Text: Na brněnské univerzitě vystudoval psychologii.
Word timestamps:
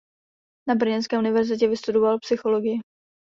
Na 0.69 0.75
brněnské 0.75 1.17
univerzitě 1.17 1.67
vystudoval 1.67 2.19
psychologii. 2.19 2.79